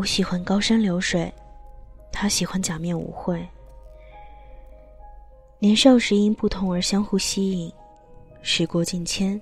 [0.00, 1.30] 我喜欢高山流水，
[2.10, 3.46] 他喜欢假面舞会。
[5.58, 7.70] 年少时因不同而相互吸引，
[8.40, 9.38] 时过境迁，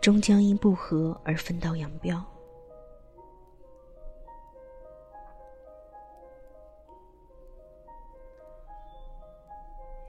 [0.00, 2.20] 终将因不和而分道扬镳。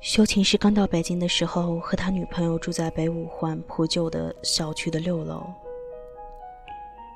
[0.02, 5.46] 修琴师刚到北京的时候，和他女朋友住在北五环破旧的小区的六楼，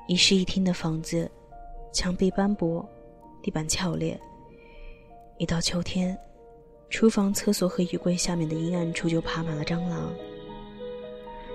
[0.06, 1.28] 一室一厅的房子，
[1.94, 2.84] 墙壁斑驳，
[3.40, 4.20] 地板翘裂。
[5.38, 6.18] 一到秋天，
[6.90, 10.12] 厨房、厕所和衣柜下面的阴暗处就爬满了蟑螂。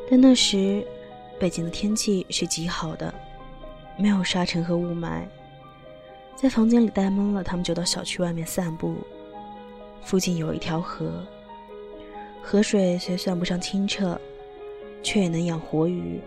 [0.09, 0.81] 但那时，
[1.37, 3.13] 北京的天气是极好的，
[3.97, 5.23] 没有沙尘和雾霾。
[6.37, 8.95] 在房间里待闷了，他们就到小区外面散步。
[10.01, 11.21] 附近有一条河，
[12.41, 14.17] 河水虽算不上清澈，
[15.03, 16.21] 却也能养活鱼。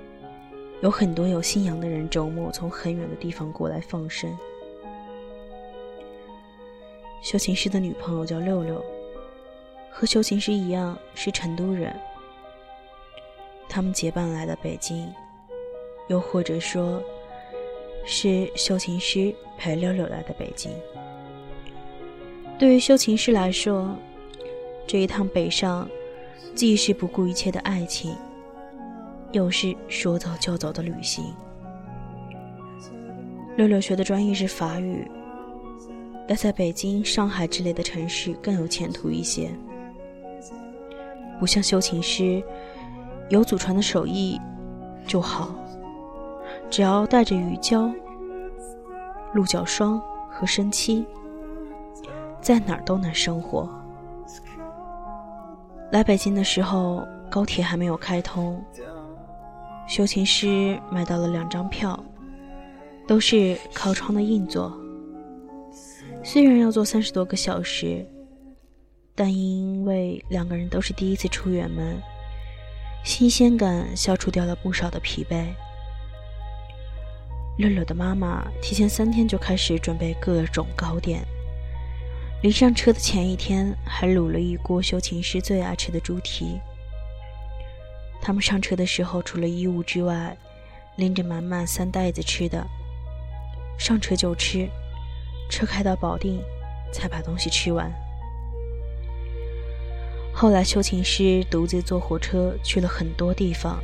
[0.83, 4.37] 有很多有信仰的人周末从很远的地方过来放生。
[7.23, 8.85] 修琴师的女朋友叫六六，
[9.89, 11.95] 和修琴师一样是成都人。
[13.69, 15.09] 他们结伴来的北京，
[16.09, 17.01] 又或者说，
[18.05, 20.73] 是修琴师陪六六来的北京。
[22.59, 23.97] 对于修琴师来说，
[24.85, 25.89] 这一趟北上，
[26.57, 28.17] 既是不顾一切的爱情，
[29.33, 31.25] 又是说走就走的旅行。
[33.57, 35.11] 六六学的专业是法语，
[36.29, 39.51] 要在北京、上海之类的城市更有前途一些。
[41.41, 42.43] 不像修琴师，
[43.29, 44.41] 有祖传的手艺
[45.07, 45.55] 就好，
[46.71, 47.91] 只要带着鱼胶、
[49.35, 51.05] 鹿角霜和生漆。
[52.41, 53.69] 在哪儿都能生活。
[55.93, 58.61] 来北京的时候，高铁还没有开通。
[59.93, 62.03] 修琴师买到了两张票，
[63.07, 64.75] 都是靠窗的硬座。
[66.25, 68.03] 虽然要坐三十多个小时，
[69.15, 72.01] 但因为两个人都是第一次出远门，
[73.05, 75.45] 新鲜感消除掉了不少的疲惫。
[77.59, 81.23] 乐乐的妈妈提前三天就开始准备各种糕点。
[82.41, 86.59] 临上车的前一天，还卤了一锅修琴师最爱吃的猪蹄。
[88.23, 90.35] 他们上车的时候，除了衣物之外，
[90.97, 92.65] 拎着满满三袋子吃的。
[93.77, 94.69] 上车就吃，
[95.51, 96.41] 车开到保定，
[96.93, 97.93] 才把东西吃完。
[100.33, 103.83] 后来，修琴师独自坐火车去了很多地方，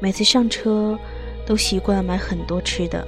[0.00, 0.98] 每次上车
[1.44, 3.06] 都习惯买很多吃的。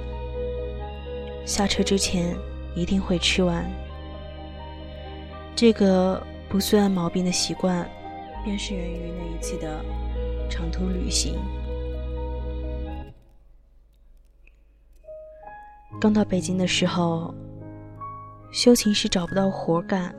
[1.45, 2.35] 下车之前。
[2.75, 3.65] 一定会吃完。
[5.55, 7.89] 这个不算毛病的习惯，
[8.45, 9.83] 便是源于那一次的
[10.49, 11.33] 长途旅行。
[15.99, 17.33] 刚到北京的时候，
[18.53, 20.15] 修琴是找不到活干。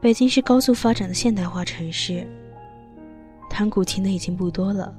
[0.00, 2.24] 北京是高速发展的现代化城市，
[3.50, 4.94] 弹古琴的已经不多了。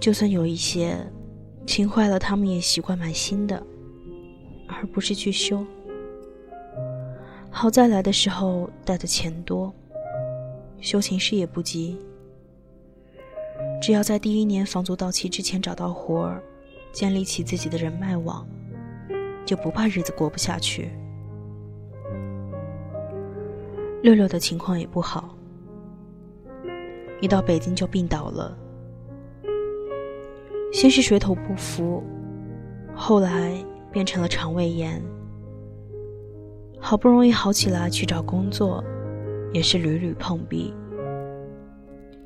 [0.00, 0.96] 就算有一些。
[1.64, 3.64] 琴坏了，他们也习惯买新的，
[4.66, 5.64] 而不是去修。
[7.54, 9.72] 好在来的时候带的钱多，
[10.80, 11.96] 修琴师也不急，
[13.80, 16.42] 只要在第一年房租到期之前找到活儿，
[16.92, 18.44] 建立起自己的人脉网，
[19.44, 20.90] 就不怕日子过不下去。
[24.02, 25.36] 六六的情况也不好，
[27.20, 28.56] 一到北京就病倒了。
[30.72, 32.02] 先是水土不服，
[32.92, 33.54] 后来
[33.92, 35.00] 变成了肠胃炎。
[36.84, 38.82] 好不容易好起来去找工作，
[39.52, 40.74] 也是屡屡碰壁。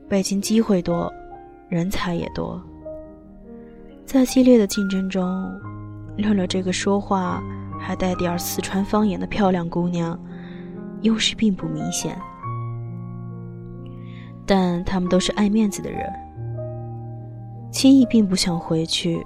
[0.08, 1.12] 北京机会多，
[1.68, 2.60] 人才也多，
[4.06, 5.46] 在激烈的竞争中，
[6.16, 7.42] 六六这个说话
[7.78, 10.18] 还带点四川方言的漂亮姑娘，
[11.02, 12.18] 优势并不明显。
[14.46, 16.10] 但他们都是爱面子的人。
[17.70, 19.22] 轻易并不想回去，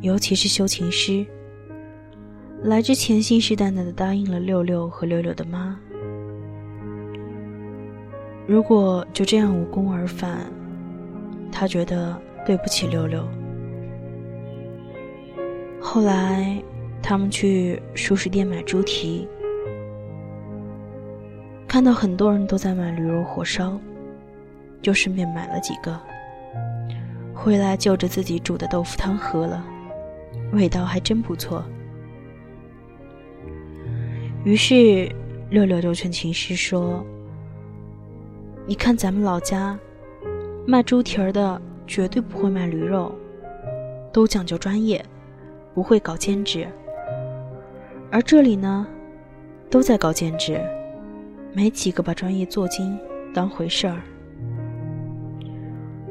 [0.00, 1.24] 尤其是修琴师。
[2.64, 5.78] 来之前信誓旦旦的答应了六六和六六的妈，
[8.46, 10.50] 如果就这样无功而返，
[11.52, 13.22] 他觉得对不起六六。
[15.78, 16.58] 后来
[17.02, 19.28] 他们去熟食店买猪蹄，
[21.68, 23.78] 看到很多人都在买驴肉火烧，
[24.80, 26.00] 就顺便买了几个。
[27.34, 29.62] 回来就着自己煮的豆腐汤喝了，
[30.54, 31.62] 味道还真不错。
[34.44, 35.10] 于是
[35.48, 37.02] 六六就劝琴师说
[38.68, 39.78] ：“你看咱们老家
[40.66, 43.14] 卖猪蹄儿的绝对不会卖驴肉，
[44.12, 45.02] 都讲究专业，
[45.72, 46.68] 不会搞兼职。
[48.10, 48.86] 而这里呢，
[49.70, 50.60] 都在搞兼职，
[51.54, 52.98] 没几个把专业做精
[53.32, 54.02] 当回事儿。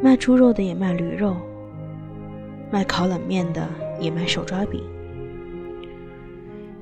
[0.01, 1.37] 卖猪肉的也卖驴肉，
[2.71, 3.69] 卖烤冷面的
[3.99, 4.83] 也卖手抓饼。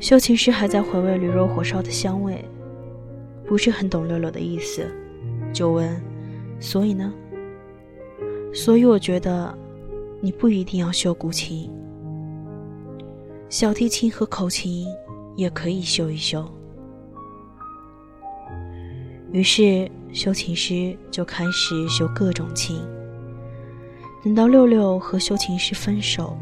[0.02, 2.44] 修琴师还在回味驴肉火烧的香味，
[3.46, 4.90] 不是很懂六六的意思，
[5.54, 6.02] 就问
[6.60, 7.14] ：“所以呢？”
[8.52, 9.56] 所以我觉得，
[10.20, 11.70] 你不一定要修古琴，
[13.48, 14.88] 小提琴和口琴
[15.36, 16.44] 也可以修一修。
[19.32, 22.82] 于是修琴师就开始修各种琴。
[24.24, 26.36] 等到六六和修琴师分手，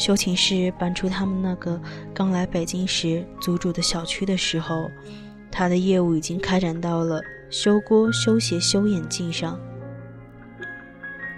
[0.00, 1.78] 修琴师搬出他们那个
[2.14, 4.90] 刚来北京时租住的小区的时候，
[5.52, 7.20] 他的业务已经开展到了
[7.50, 9.60] 修锅、修鞋、修眼镜上。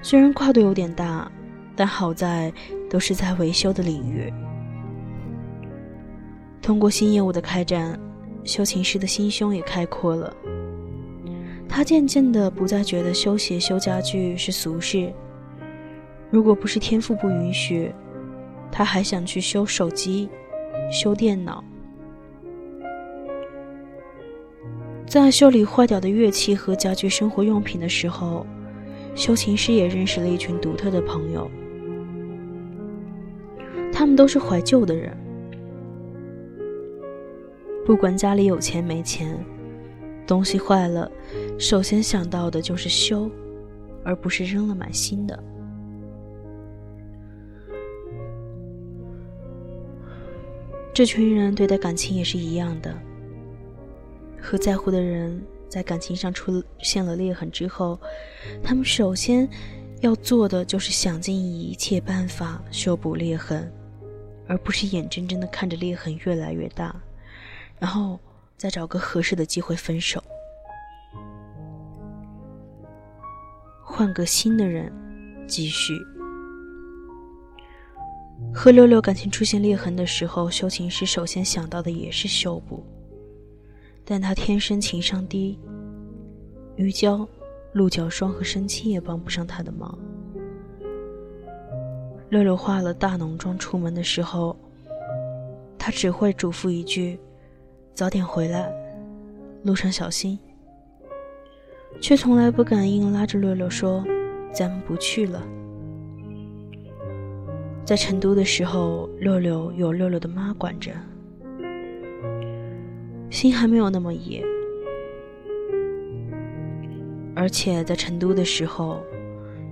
[0.00, 1.28] 虽然跨度有点大，
[1.74, 2.52] 但好在
[2.88, 4.32] 都是在维修的领域。
[6.62, 7.98] 通过新业务的开展，
[8.44, 10.32] 修琴师的心胸也开阔了。
[11.68, 15.12] 他渐渐的不再觉得修鞋、修家具是俗事。
[16.30, 17.92] 如果不是天赋不允许，
[18.72, 20.28] 他还想去修手机、
[20.90, 21.62] 修电脑。
[25.06, 28.46] 在修理坏掉的乐器和家具生活用品的时候，
[29.14, 31.50] 修琴师也认识了一群独特的朋友。
[33.92, 35.14] 他们都是怀旧的人，
[37.84, 39.38] 不管家里有钱没钱。
[40.26, 41.10] 东西坏了，
[41.58, 43.30] 首先想到的就是修，
[44.02, 45.44] 而不是扔了买新的。
[50.94, 52.94] 这群人对待感情也是一样的，
[54.40, 57.98] 和在乎的人在感情上出现了裂痕之后，
[58.62, 59.48] 他们首先
[60.00, 63.72] 要做的就是想尽一切办法修补裂痕，
[64.46, 66.94] 而不是眼睁睁的看着裂痕越来越大，
[67.78, 68.18] 然后。
[68.54, 70.22] 再找个合适的机会分手，
[73.82, 74.92] 换个新的人
[75.48, 75.98] 继续。
[78.54, 82.82] 和六六感情出现裂痕的时候，修琴师首先想到的也是修补，
[84.04, 85.58] 但他天生情商低，
[86.76, 87.28] 余娇、
[87.72, 89.98] 鹿角霜和生气也帮不上他的忙。
[92.30, 94.56] 六六化了大浓妆出门的时候，
[95.78, 97.20] 他只会嘱咐一句。
[97.94, 98.72] 早点回来，
[99.64, 100.38] 路上小心。
[102.00, 104.02] 却从来不敢硬拉着六六说
[104.50, 105.42] ：“咱们不去了。”
[107.84, 110.92] 在成都的时候，六六有六六的妈管着，
[113.28, 114.44] 心还没有那么野。
[117.34, 119.02] 而且在成都的时候，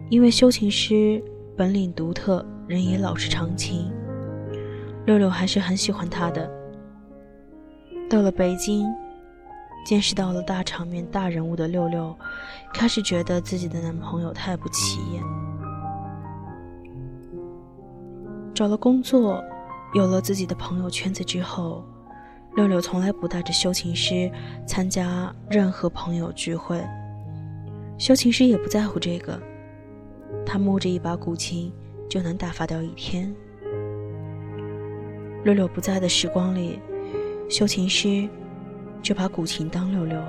[0.08, 1.22] 因为修琴师
[1.56, 3.92] 本领独特，人也老实长情，
[5.06, 6.50] 六六还是很喜欢他的。
[8.08, 8.88] 到了北京，
[9.86, 12.16] 见识到了大场面、大人物的六六，
[12.74, 15.22] 开始觉得自己的男朋友太不起眼。
[18.60, 19.42] 找了工作，
[19.94, 21.82] 有了自己的朋友圈子之后，
[22.56, 24.30] 六六从来不带着修琴师
[24.66, 26.78] 参加任何朋友聚会。
[27.96, 29.40] 修琴师也不在乎这个，
[30.44, 31.73] 他摸着一把古琴
[32.06, 33.35] 就能打发掉一天。
[35.42, 36.78] 六六不在的时光里。
[37.49, 38.28] 修琴师
[39.00, 40.20] 就把古琴当六六。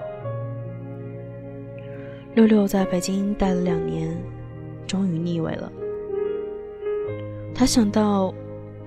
[2.36, 4.18] 六六在北京待了两年，
[4.88, 5.70] 终于腻味了。
[7.62, 8.34] 他想到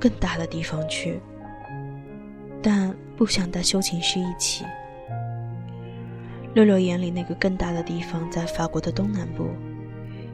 [0.00, 1.20] 更大的地方去，
[2.60, 4.64] 但不想带修琴师一起。
[6.54, 9.46] 六六眼里那个更大的地方在法国的东南部，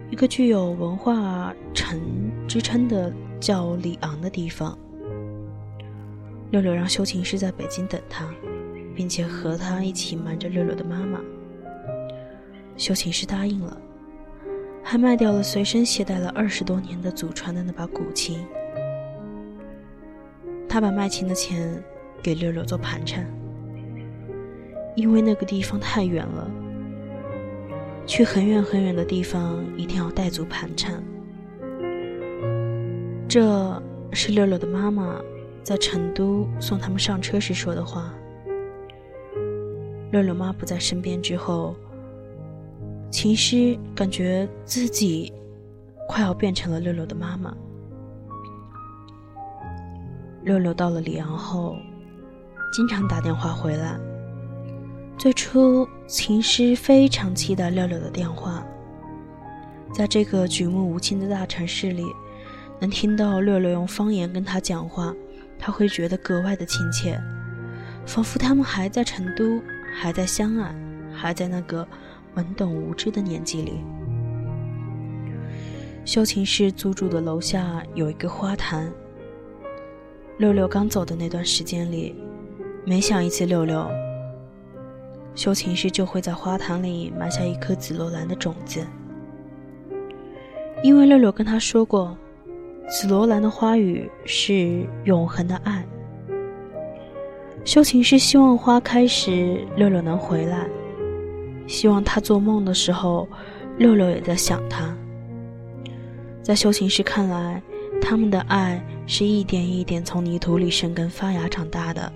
[0.09, 2.00] 一个具有文化城
[2.49, 4.75] 之称的叫里昂的地方。
[6.50, 8.26] 六六让修琴师在北京等他，
[8.97, 11.20] 并且和他一起瞒着六六的妈妈。
[12.75, 13.78] 修琴师答应了，
[14.82, 18.46] 还卖掉了随身携带了二十多年的祖传的那把古琴。
[20.68, 21.82] 他把卖琴的钱
[22.22, 23.26] 给六六做盘缠，
[24.94, 26.50] 因为那个地方太远了，
[28.06, 31.02] 去很远很远的地方一定要带足盘缠。
[33.28, 33.82] 这
[34.12, 35.20] 是六六的妈妈。
[35.62, 38.14] 在成都送他们上车时说的话。
[40.10, 41.76] 六六妈不在身边之后，
[43.11, 45.33] 琴师感觉自己
[46.09, 47.55] 快要变成了六六的妈妈。
[50.43, 51.76] 六六到了里昂后，
[52.73, 53.99] 经常打电话回来。
[55.19, 58.64] 最初，琴师非常期待六六的电话，
[59.93, 62.07] 在这个举目无亲的大城市里，
[62.81, 65.14] 能听到六六用方言跟他讲话，
[65.59, 67.21] 他会觉得格外的亲切，
[68.07, 69.61] 仿佛他们还在成都，
[69.95, 70.75] 还在相爱，
[71.12, 71.87] 还在那个
[72.34, 73.82] 懵懂无知的年纪里。
[76.04, 78.90] 修琴师租住的楼下有一个花坛。
[80.38, 82.16] 六六刚走的那段时间里，
[82.87, 83.87] 每想一次六六，
[85.34, 88.80] 修琴师就会在花坛里埋下一颗紫罗兰的种子，
[90.82, 92.16] 因为六六跟他说过，
[92.88, 95.87] 紫罗兰的花语是永恒的爱。
[97.62, 100.66] 修琴师希望花开时六六能回来，
[101.70, 103.28] 希望他做梦的时候，
[103.78, 104.92] 六六也在想他。
[106.42, 107.62] 在修琴师看来。
[108.02, 112.10] 他们的爱是一点一点从泥土里生根发芽长大的，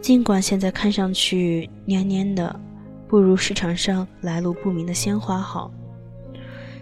[0.00, 2.58] 尽管现在看上去蔫蔫的，
[3.06, 5.70] 不如市场上来路不明的鲜花好，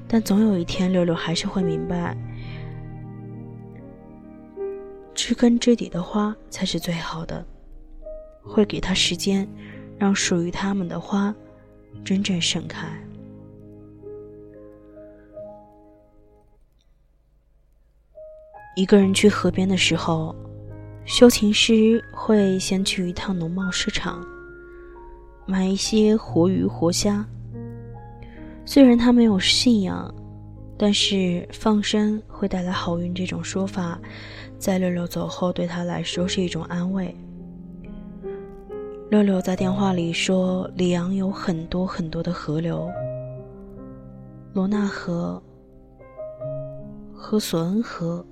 [0.06, 2.16] 但总有一天，六六还是会明白，
[5.12, 7.44] 知根知底的花才是最好的，
[8.44, 9.46] 会给他时间，
[9.98, 11.34] 让属于他们的花
[12.04, 12.86] 真正盛开。
[18.76, 20.34] 一个人去河边的时候，
[21.04, 24.24] 修琴师会先去一趟农贸市场，
[25.46, 27.26] 买一些活鱼活虾。
[28.64, 30.14] 虽然他没有信仰，
[30.78, 33.98] 但是放生会带来好运这种说法，
[34.58, 37.12] 在六六走后对他来说是一种安慰。
[39.10, 42.90] 六六在电话里说，里昂有很多很多的河流，
[44.52, 45.42] 罗纳河
[47.14, 48.24] 和索恩河。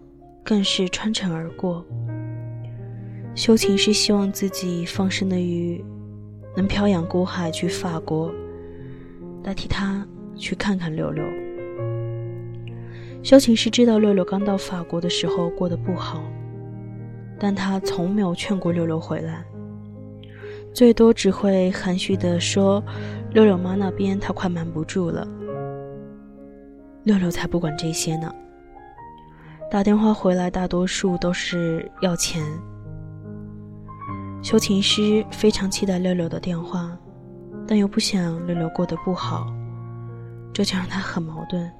[0.49, 1.85] 更是穿城而过。
[3.35, 5.85] 修琴师希望自己放生的鱼
[6.57, 8.33] 能漂洋过海去法国，
[9.43, 10.07] 代替他
[10.37, 11.25] 去看看六六。
[13.25, 16.23] 修琴师知道六六刚到法国的时候过得不好，
[17.41, 19.45] 但他从没有劝过六六回来，
[20.77, 22.85] 最多只会含蓄地说
[23.33, 25.27] ：“六六妈那边她快瞒不住了。”
[27.03, 28.31] 六六才不管这些呢。
[29.71, 32.45] 打电话回来，大多数都是要钱。
[34.43, 36.95] 修琴师非常期待六六的电话，
[37.67, 39.47] 但又不想六六过得不好，
[40.53, 41.73] 这就让他很矛盾。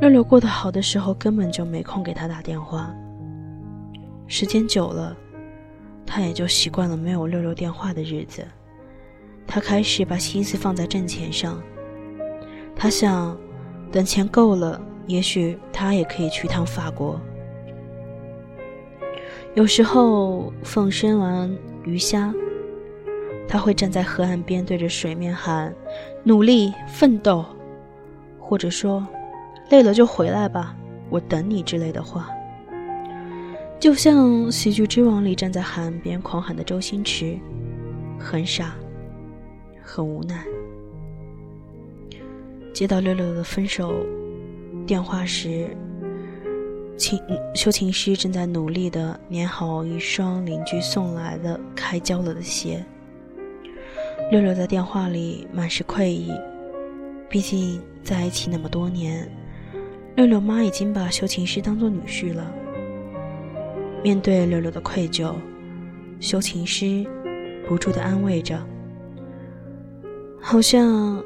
[0.00, 2.94] 六六过得好的时候，根本就没空给他打电话。
[4.28, 5.16] 时间久了，
[6.06, 8.46] 他也就习惯了没有六六电话的日子。
[9.46, 11.62] 他开始把心思放在挣钱上。
[12.74, 13.36] 他想，
[13.90, 14.80] 等钱够了。
[15.08, 17.20] 也许他也可以去趟法国。
[19.54, 21.52] 有时候放生完
[21.84, 22.32] 鱼虾，
[23.48, 25.74] 他会站在河岸边，对着水面喊
[26.22, 27.44] “努力奋斗”，
[28.38, 29.04] 或者说
[29.70, 30.74] “累了就回来吧，
[31.10, 32.30] 我等你”之类的话。
[33.82, 37.36] 就像《喜剧之王》里站在海岸边狂喊的周星驰，
[38.16, 38.76] 很傻，
[39.82, 40.46] 很无奈。
[42.72, 44.06] 接到六六的分手。
[44.86, 45.76] 电话时，
[46.96, 47.18] 情
[47.56, 52.84] 修琴师正在努力的粘好一双邻居送来的开胶了的鞋。
[54.30, 56.30] 六六在电话里满是愧意，
[57.28, 59.28] 毕竟在一起那么多年，
[60.14, 62.61] 六六妈已经把修琴师当做女婿了。
[64.02, 65.32] 面对六六的愧疚，
[66.18, 67.06] 修琴师
[67.68, 68.58] 不住的安慰着，
[70.40, 71.22] 好像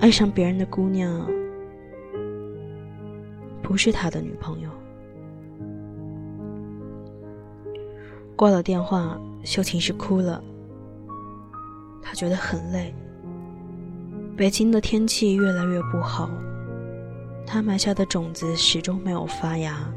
[0.00, 1.26] 爱上别人的姑娘。
[3.62, 4.70] 不是他的女朋友。
[8.34, 10.42] 挂了电话，修琴师哭了。
[12.02, 12.92] 他觉得很累。
[14.36, 16.30] 北京的天气越来越不好，
[17.46, 19.88] 他埋下的种子始终没有发芽。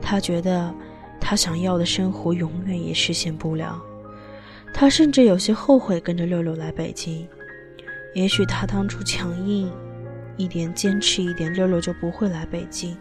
[0.00, 0.74] 他觉得，
[1.20, 3.80] 他想要的生活永远也实现不了。
[4.72, 7.26] 他甚至有些后悔跟着六六来北京。
[8.14, 9.70] 也许他当初强硬。
[10.36, 12.96] 一点坚持一点，六六就不会来北京，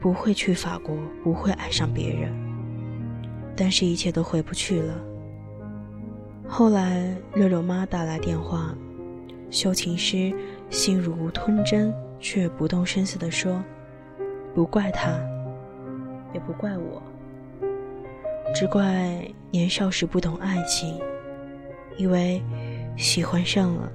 [0.00, 2.32] 不会去法国，不会爱上别人。
[3.54, 4.94] 但是，一切都回不去了。
[6.46, 8.74] 后来，六六妈打来电话，
[9.50, 10.32] 修琴师
[10.70, 13.62] 心如吞针，却不动声色地说
[14.56, 15.20] ：“不怪他，
[16.32, 17.02] 也不怪我，
[18.54, 19.20] 只怪
[19.50, 21.00] 年少时不懂爱情，
[21.96, 22.42] 以为
[22.96, 23.92] 喜欢上了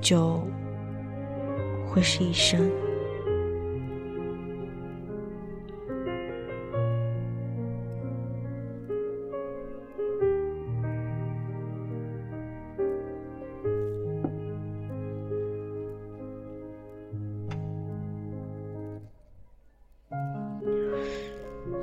[0.00, 0.40] 就……”
[1.88, 2.70] 会是一生。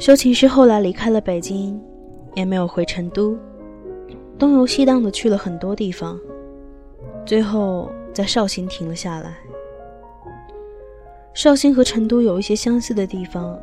[0.03, 1.81] 修琴师后来离开了北京，
[2.35, 3.37] 也没有回成都，
[4.37, 6.19] 东游西荡的去了很多地方，
[7.25, 9.37] 最后在绍兴停了下来。
[11.33, 13.57] 绍兴和成都有一些相似的地方，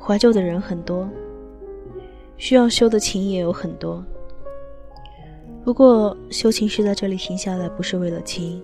[0.00, 1.06] 怀旧的人很多，
[2.38, 4.02] 需要修的琴也有很多。
[5.62, 8.62] 不过修琴师在这里停下来，不是为了琴。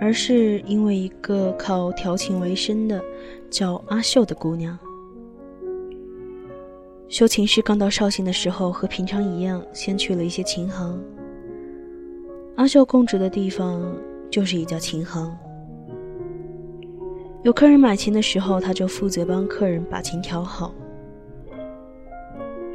[0.00, 3.02] 而是因为一个靠调琴为生的
[3.50, 4.78] 叫阿秀的姑娘。
[7.08, 11.00] 修琴师刚到绍兴的时候，和平常一样，先去了一些琴行。
[12.56, 13.94] 阿秀供职的地方
[14.30, 15.36] 就是一家琴行，
[17.42, 20.72] 有客人买琴的时候，他就负责帮客人把琴调好；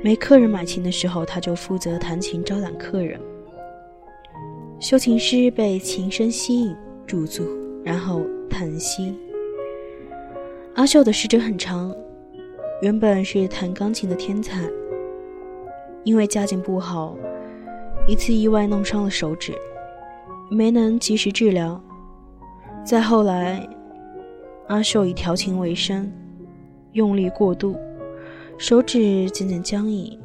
[0.03, 3.19] 没客人买琴的时候，他就负责弹琴招揽客人。
[4.79, 6.75] 修琴师被琴声吸引。
[7.07, 7.43] 驻足，
[7.83, 9.17] 然后叹息。
[10.75, 11.91] 阿秀的时针很长，
[12.81, 14.61] 原本是弹钢琴的天才，
[16.05, 17.17] 因为家境不好，
[18.07, 19.53] 一次意外弄伤了手指，
[20.49, 21.81] 没能及时治疗。
[22.85, 23.67] 再后来，
[24.67, 26.09] 阿秀以调琴为生，
[26.93, 27.75] 用力过度，
[28.57, 30.17] 手指渐渐僵硬，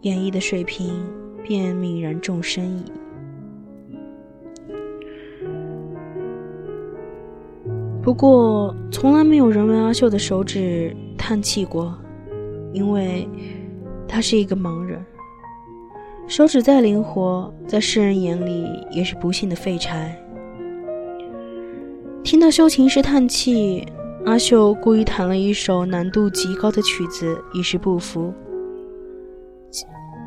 [0.00, 0.92] 演绎的水平
[1.44, 2.84] 便泯然众生矣。
[8.02, 10.94] 不过，从来没有人为阿秀的手指
[11.26, 11.98] 叹气过，
[12.74, 13.26] 因为
[14.06, 15.02] 他是一个盲人。
[16.26, 20.14] 手指再灵活，在世人眼里也是不幸的废柴。
[22.22, 23.86] 听到修琴师叹气，
[24.26, 28.30] 阿秀故意弹了一首难度极高的曲子，以示不服。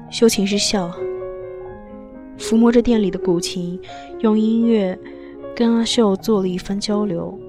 [0.10, 0.92] 修琴师笑，
[2.40, 3.80] 抚摸着店里的古琴，
[4.22, 4.98] 用音乐
[5.56, 7.40] 跟阿秀做了一番交流。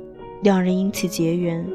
[0.43, 1.67] 两人因此结缘。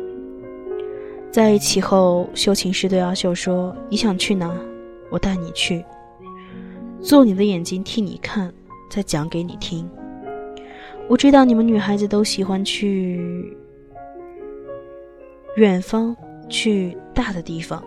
[1.34, 4.56] 在一起后，修琴师对阿秀说：“你想去哪？
[5.10, 5.84] 我带你去，
[7.02, 8.54] 做你的眼睛替你看，
[8.88, 9.90] 再讲给你听。
[11.08, 13.58] 我知道你们女孩子都喜欢去
[15.56, 16.16] 远方，
[16.50, 17.84] 去大的地方。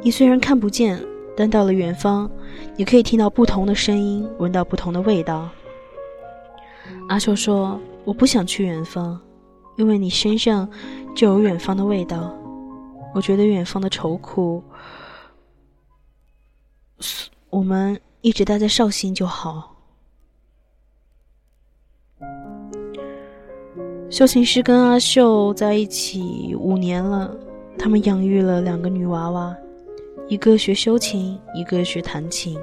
[0.00, 0.98] 你虽然看不见，
[1.36, 2.30] 但到了远方，
[2.74, 5.50] 你可以听到不同的声音，闻到不同的味道。”
[7.10, 9.20] 阿秀说：“我不想去远方。”
[9.76, 10.68] 因为你身上
[11.14, 12.34] 就有远方的味道，
[13.14, 14.62] 我觉得远方的愁苦，
[17.50, 19.70] 我们一直待在绍兴就好。
[24.10, 27.36] 修琴师跟阿秀在一起五年了，
[27.78, 29.56] 他们养育了两个女娃娃，
[30.28, 32.58] 一个学修琴，一个学弹琴，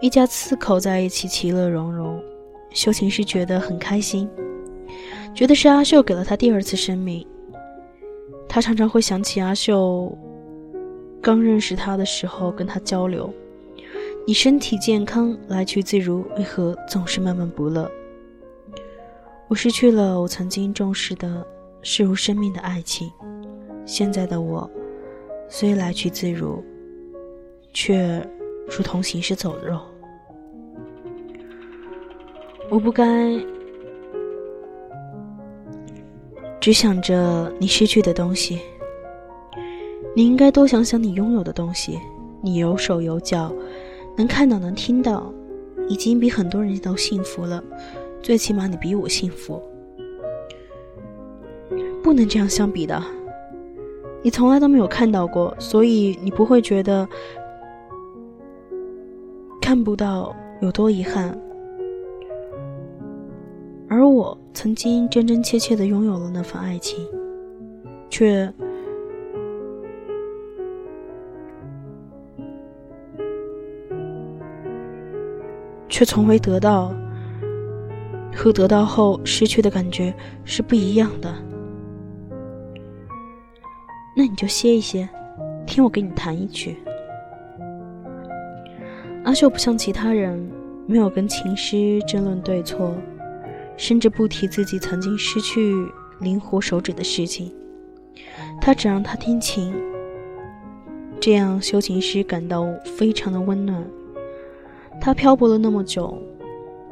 [0.00, 2.22] 一家四口在一起其乐融融。
[2.70, 4.28] 修琴师觉得很开心。
[5.34, 7.26] 觉得是阿秀给了他第二次生命。
[8.52, 10.14] 他常常会想起阿秀
[11.22, 13.32] 刚认识他的时候，跟他交流
[14.28, 17.90] ：“你身体健康，来去自如，为何总是闷闷不乐？”
[19.48, 21.46] 我失去了我曾经重视的
[21.80, 23.10] 视如生命的爱情。
[23.86, 24.70] 现在的我，
[25.48, 26.62] 虽来去自如，
[27.72, 28.22] 却
[28.68, 29.80] 如同行尸走肉。
[32.68, 33.42] 我不该。
[36.62, 38.60] 只想着你失去的东西，
[40.14, 41.98] 你应该多想想你拥有的东西。
[42.40, 43.52] 你有手有脚，
[44.16, 45.32] 能看到能听到，
[45.88, 47.60] 已经比很多人都幸福了。
[48.22, 49.60] 最起码你比我幸福。
[52.00, 53.02] 不能这样相比的。
[54.22, 57.08] 你从来都没有看到过，所以你不会觉得
[59.60, 61.36] 看不到有多遗憾。
[63.92, 67.06] 而我曾经真真切切的拥有了那份爱情，
[68.08, 68.50] 却
[75.90, 76.90] 却从未得到，
[78.34, 81.30] 和得到后失去的感觉是不一样的。
[84.16, 85.06] 那你就歇一歇，
[85.66, 86.78] 听我给你弹一曲。
[89.24, 90.50] 阿秀不像其他人，
[90.86, 92.94] 没有跟琴师争论对错。
[93.82, 95.74] 甚至不提自己曾经失去
[96.20, 97.52] 灵活手指的事情，
[98.60, 99.74] 他只让他听琴，
[101.18, 103.84] 这样修琴师感到非常的温暖。
[105.00, 106.16] 他漂泊了那么久，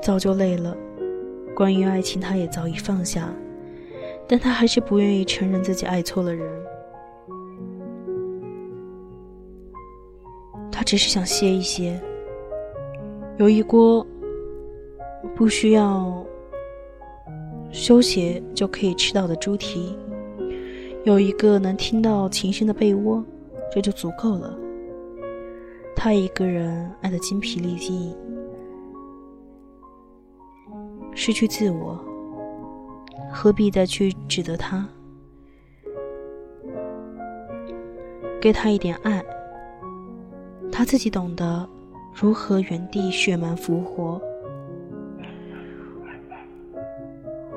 [0.03, 0.77] 早就累了，
[1.55, 3.33] 关于爱情他也早已放下，
[4.27, 6.51] 但他还是不愿意承认自己爱错了人。
[10.73, 12.03] 他只是想歇一歇，
[13.39, 14.05] 有一锅
[15.37, 16.20] 不需要。
[17.73, 19.97] 修鞋就可以吃到的猪蹄，
[21.05, 23.25] 有一个能听到琴声的被窝，
[23.73, 24.59] 这就足够了。
[25.95, 28.15] 他一个人爱得精疲力尽，
[31.15, 31.99] 失去自我，
[33.31, 34.87] 何必再去指责他？
[38.41, 39.23] 给他一点爱，
[40.73, 41.69] 他自己懂得
[42.15, 44.21] 如何原地血满复活。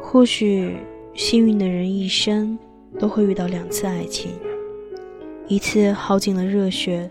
[0.03, 0.75] 或许
[1.15, 2.59] 幸运的人一生。
[2.99, 4.33] 都会遇到两次爱情，
[5.47, 7.09] 一次耗尽了热血，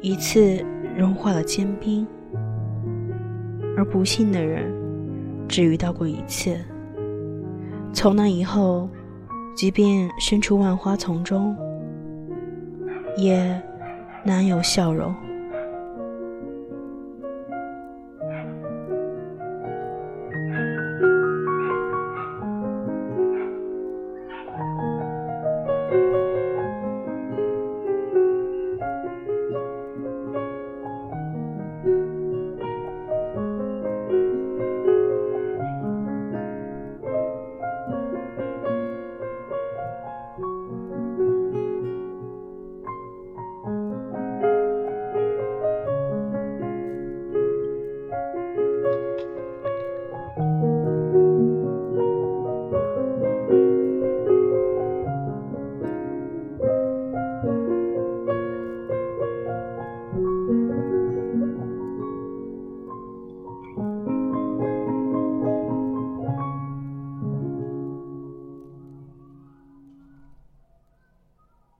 [0.00, 0.64] 一次
[0.96, 2.06] 融化了坚冰。
[3.76, 4.72] 而不幸的人，
[5.48, 6.56] 只遇到过一次。
[7.92, 8.88] 从那以后，
[9.56, 11.56] 即便身处万花丛中，
[13.16, 13.60] 也
[14.24, 15.12] 难有笑容。